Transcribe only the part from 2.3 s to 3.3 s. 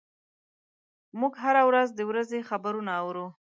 خبرونه اورو.